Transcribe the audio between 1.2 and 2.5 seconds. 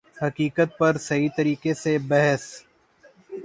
طریقہ سے بحث